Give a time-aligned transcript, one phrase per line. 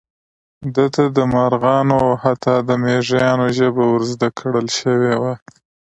[0.75, 5.33] ده ته د مارغانو او حتی د مېږیانو ژبه ور زده کړل شوې وه.